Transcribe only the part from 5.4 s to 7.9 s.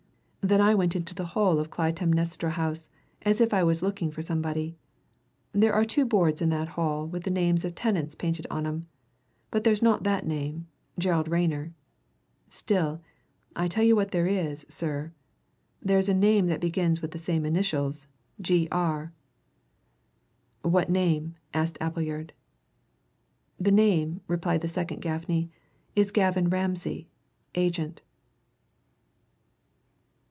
There are two boards in that hall with the names of